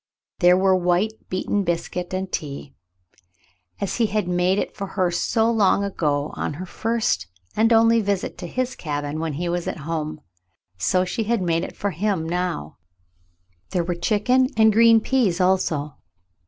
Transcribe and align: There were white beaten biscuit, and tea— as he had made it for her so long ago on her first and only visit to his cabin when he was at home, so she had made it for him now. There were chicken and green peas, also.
There 0.39 0.57
were 0.57 0.75
white 0.75 1.11
beaten 1.29 1.61
biscuit, 1.63 2.11
and 2.11 2.31
tea— 2.31 2.73
as 3.79 3.97
he 3.97 4.07
had 4.07 4.27
made 4.27 4.57
it 4.57 4.75
for 4.75 4.87
her 4.97 5.11
so 5.11 5.51
long 5.51 5.83
ago 5.83 6.31
on 6.33 6.53
her 6.55 6.65
first 6.65 7.27
and 7.55 7.71
only 7.71 8.01
visit 8.01 8.35
to 8.39 8.47
his 8.47 8.75
cabin 8.75 9.19
when 9.19 9.33
he 9.33 9.47
was 9.47 9.67
at 9.67 9.81
home, 9.85 10.21
so 10.75 11.05
she 11.05 11.25
had 11.25 11.39
made 11.43 11.63
it 11.63 11.77
for 11.77 11.91
him 11.91 12.27
now. 12.27 12.79
There 13.69 13.83
were 13.83 13.93
chicken 13.93 14.47
and 14.57 14.73
green 14.73 15.01
peas, 15.01 15.39
also. 15.39 15.97